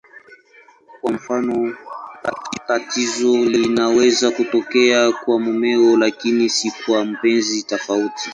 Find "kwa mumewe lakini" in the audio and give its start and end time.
5.11-6.49